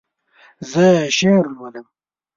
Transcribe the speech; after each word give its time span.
زه 0.71 0.85
شعر 1.17 1.45
لولم 1.55 1.87